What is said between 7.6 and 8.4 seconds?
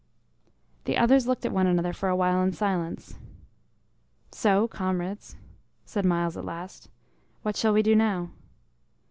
we do now?"